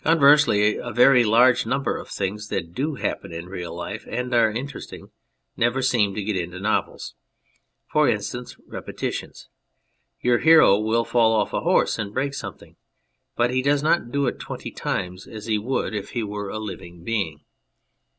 Conversely, 0.03 0.77
a 0.77 0.89
very 0.91 1.23
large 1.23 1.67
number 1.67 1.95
of 1.95 2.09
things 2.09 2.47
that 2.47 2.73
do 2.73 2.95
happen 2.95 3.31
in 3.31 3.45
real 3.45 3.71
life 3.75 4.03
and 4.09 4.33
are 4.33 4.49
interesting 4.49 5.11
never 5.55 5.83
seem 5.83 6.15
to 6.15 6.23
get 6.23 6.35
into 6.35 6.59
novels. 6.59 7.13
For 7.85 8.09
instance, 8.09 8.57
repetitions. 8.65 9.47
Your 10.19 10.39
hero 10.39 10.79
will 10.79 11.05
fall 11.05 11.33
off 11.35 11.53
a 11.53 11.61
horse 11.61 11.99
and 11.99 12.15
break 12.15 12.33
something, 12.33 12.77
but 13.35 13.51
he 13.51 13.61
does 13.61 13.83
not 13.83 14.09
do 14.11 14.25
it 14.25 14.39
twenty 14.39 14.71
times 14.71 15.27
as 15.27 15.45
he 15.45 15.59
would 15.59 15.93
if 15.93 16.13
he 16.13 16.23
were 16.23 16.49
a 16.49 16.53
42 16.53 16.55
On 16.55 16.55
People 16.55 16.55
in 16.55 16.77
Books 16.77 16.81
living 16.81 17.03
being. 17.03 17.39